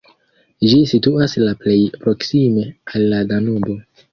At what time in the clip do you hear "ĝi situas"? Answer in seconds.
0.69-1.35